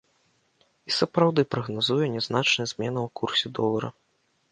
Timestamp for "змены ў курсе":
2.73-3.47